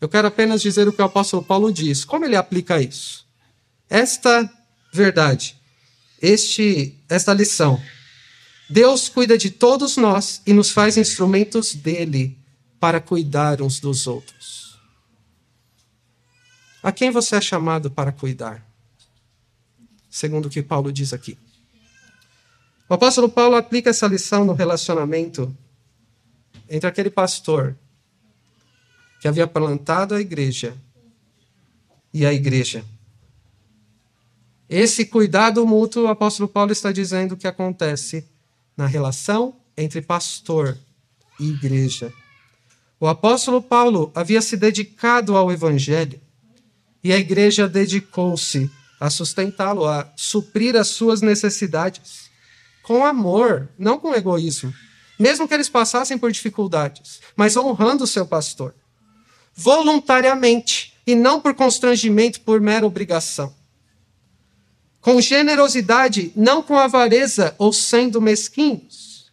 [0.02, 2.04] eu quero apenas dizer o que o apóstolo Paulo diz.
[2.04, 3.26] Como ele aplica isso?
[3.90, 4.52] Esta
[4.92, 5.56] verdade
[6.22, 7.82] este, esta lição.
[8.70, 12.38] Deus cuida de todos nós e nos faz instrumentos dele
[12.80, 14.80] para cuidar uns dos outros.
[16.82, 18.66] A quem você é chamado para cuidar?
[20.16, 21.38] Segundo o que Paulo diz aqui.
[22.88, 25.54] O apóstolo Paulo aplica essa lição no relacionamento
[26.70, 27.76] entre aquele pastor
[29.20, 30.74] que havia plantado a igreja
[32.14, 32.86] e a igreja.
[34.70, 38.26] Esse cuidado mútuo, o apóstolo Paulo está dizendo que acontece
[38.78, 40.78] na relação entre pastor
[41.38, 42.14] e igreja.
[43.02, 46.22] O apóstolo Paulo havia se dedicado ao evangelho
[47.04, 52.30] e a igreja dedicou-se a sustentá-lo, a suprir as suas necessidades
[52.84, 54.74] com amor, não com egoísmo.
[55.18, 58.76] mesmo que eles passassem por dificuldades, mas honrando o seu pastor,
[59.54, 63.56] voluntariamente e não por constrangimento, por mera obrigação.
[65.00, 69.32] Com generosidade, não com avareza ou sendo mesquinhos.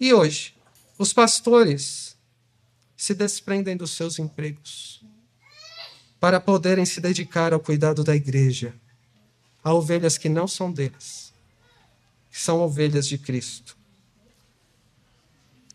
[0.00, 0.56] E hoje,
[0.98, 2.16] os pastores
[2.96, 5.04] se desprendem dos seus empregos
[6.24, 8.74] para poderem se dedicar ao cuidado da igreja,
[9.62, 11.34] a ovelhas que não são deles,
[12.30, 13.76] que são ovelhas de Cristo.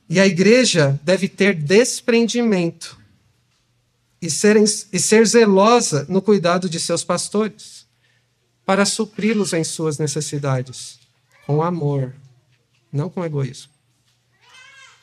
[0.09, 2.99] E a igreja deve ter desprendimento
[4.19, 7.85] e ser, e ser zelosa no cuidado de seus pastores,
[8.65, 10.97] para supri-los em suas necessidades,
[11.45, 12.11] com amor,
[12.91, 13.71] não com egoísmo.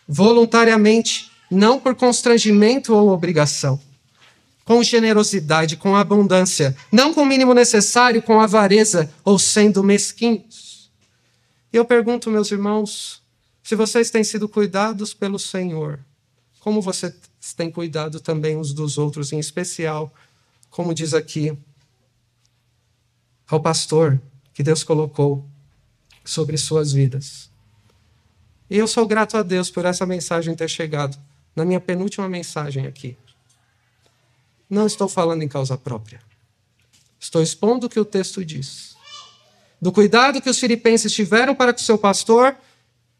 [0.08, 3.80] Voluntariamente, não por constrangimento ou obrigação,
[4.66, 10.90] com generosidade, com abundância, não com o mínimo necessário, com avareza ou sendo mesquinhos.
[11.72, 13.22] E eu pergunto, meus irmãos,
[13.62, 16.00] se vocês têm sido cuidados pelo Senhor,
[16.58, 17.14] como vocês
[17.56, 20.12] têm cuidado também uns dos outros, em especial,
[20.68, 21.56] como diz aqui,
[23.46, 24.20] ao pastor
[24.52, 25.46] que Deus colocou
[26.24, 27.48] sobre suas vidas.
[28.68, 31.16] E eu sou grato a Deus por essa mensagem ter chegado
[31.54, 33.16] na minha penúltima mensagem aqui.
[34.68, 36.20] Não estou falando em causa própria.
[37.18, 38.96] Estou expondo o que o texto diz.
[39.80, 42.56] Do cuidado que os filipenses tiveram para com seu pastor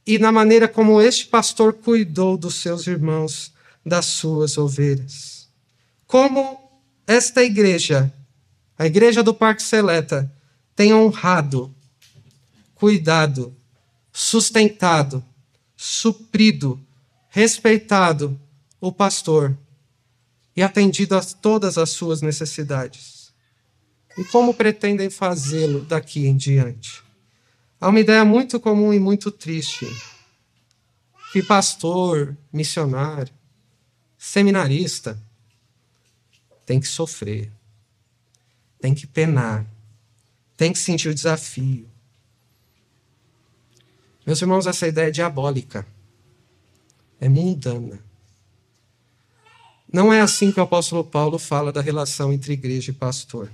[0.07, 3.53] e na maneira como este pastor cuidou dos seus irmãos,
[3.85, 5.49] das suas ovelhas.
[6.07, 6.71] Como
[7.07, 8.13] esta igreja,
[8.79, 10.33] a igreja do Parque Seleta,
[10.75, 11.75] tem honrado,
[12.75, 13.57] cuidado,
[14.13, 15.25] sustentado,
[15.77, 16.81] suprido,
[17.29, 18.39] respeitado
[18.81, 19.57] o pastor
[20.57, 23.35] e atendido a todas as suas necessidades.
[24.17, 27.03] E como pretendem fazê-lo daqui em diante?
[27.79, 29.87] Há uma ideia muito comum e muito triste
[31.33, 33.33] que pastor, missionário,
[34.17, 35.21] seminarista
[36.65, 37.53] tem que sofrer,
[38.81, 39.67] tem que penar,
[40.57, 41.87] tem que sentir o desafio.
[44.27, 45.87] Meus irmãos, essa ideia é diabólica,
[47.21, 48.01] é mundana.
[49.93, 53.51] Não é assim que o apóstolo Paulo fala da relação entre igreja e pastor.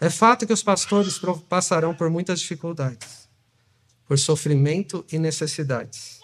[0.00, 3.28] É fato que os pastores passarão por muitas dificuldades,
[4.06, 6.20] por sofrimento e necessidades.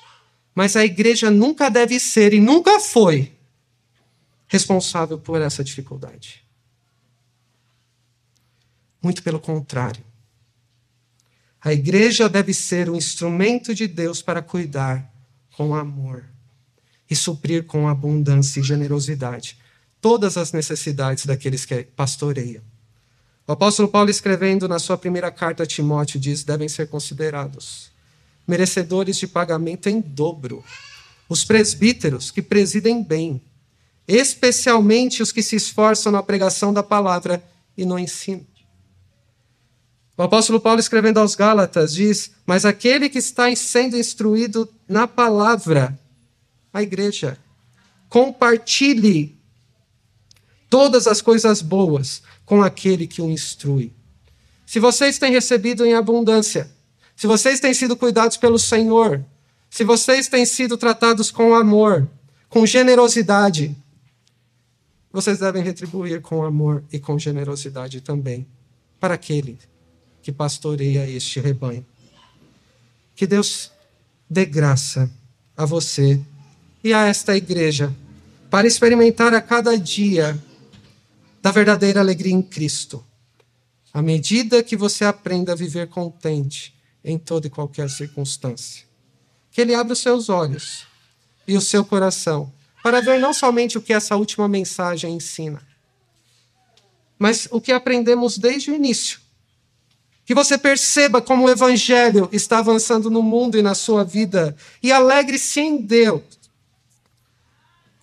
[0.55, 3.33] Mas a igreja nunca deve ser e nunca foi
[4.49, 6.45] responsável por essa dificuldade.
[9.01, 10.03] Muito pelo contrário.
[11.61, 15.13] A igreja deve ser o instrumento de Deus para cuidar
[15.57, 16.25] com amor
[17.11, 19.57] e suprir com abundância e generosidade
[20.01, 22.63] todas as necessidades daqueles que pastoreiam.
[23.47, 27.91] O apóstolo Paulo, escrevendo na sua primeira carta a Timóteo, diz: devem ser considerados
[28.47, 30.65] merecedores de pagamento em dobro
[31.29, 33.41] os presbíteros que presidem bem,
[34.07, 37.43] especialmente os que se esforçam na pregação da palavra
[37.77, 38.47] e no ensino.
[40.17, 45.99] O apóstolo Paulo, escrevendo aos Gálatas, diz: Mas aquele que está sendo instruído na palavra,
[46.73, 47.39] a igreja,
[48.09, 49.37] compartilhe
[50.69, 53.93] todas as coisas boas com aquele que o instrui.
[54.67, 56.71] Se vocês têm recebido em abundância,
[57.17, 59.25] se vocês têm sido cuidados pelo Senhor,
[59.71, 62.09] se vocês têm sido tratados com amor,
[62.49, 63.77] com generosidade,
[65.13, 68.47] vocês devem retribuir com amor e com generosidade também
[69.01, 69.59] para aquele
[70.23, 71.85] que pastoreia este rebanho.
[73.17, 73.73] Que Deus
[74.29, 75.11] dê graça
[75.57, 76.21] a você
[76.83, 77.95] e a esta igreja
[78.51, 80.39] para experimentar a cada dia
[81.43, 83.05] da verdadeira alegria em Cristo.
[83.93, 86.75] À medida que você aprenda a viver contente
[87.05, 88.85] em toda e qualquer circunstância.
[89.51, 90.87] Que Ele abra os seus olhos
[91.47, 92.53] e o seu coração
[92.83, 95.61] para ver não somente o que essa última mensagem ensina,
[97.19, 99.21] mas o que aprendemos desde o início.
[100.25, 104.93] Que você perceba como o Evangelho está avançando no mundo e na sua vida e
[104.93, 106.23] alegre-se em Deus,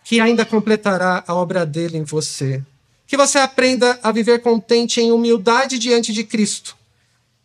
[0.06, 2.64] que ainda completará a obra dele em você
[3.08, 6.76] que você aprenda a viver contente em humildade diante de Cristo,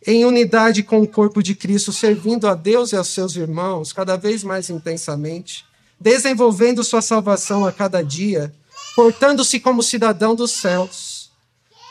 [0.05, 4.15] em unidade com o corpo de Cristo, servindo a Deus e aos seus irmãos cada
[4.15, 5.65] vez mais intensamente,
[5.99, 8.51] desenvolvendo sua salvação a cada dia,
[8.95, 11.31] portando-se como cidadão dos céus,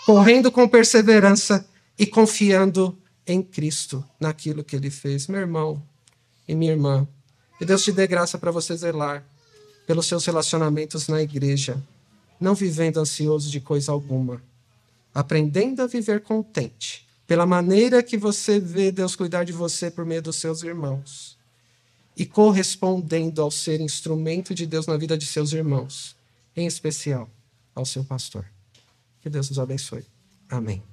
[0.05, 1.65] correndo com perseverança
[1.97, 5.29] e confiando em Cristo, naquilo que ele fez.
[5.29, 5.81] Meu irmão
[6.49, 7.07] e minha irmã,
[7.59, 9.25] que Deus te dê graça para você zelar
[9.91, 11.77] pelos seus relacionamentos na igreja
[12.39, 14.41] não vivendo ansioso de coisa alguma,
[15.13, 20.23] aprendendo a viver contente, pela maneira que você vê Deus cuidar de você por meio
[20.23, 21.37] dos seus irmãos,
[22.17, 26.15] e correspondendo ao ser instrumento de Deus na vida de seus irmãos,
[26.57, 27.29] em especial
[27.75, 28.45] ao seu pastor.
[29.21, 30.05] Que Deus nos abençoe.
[30.49, 30.90] Amém.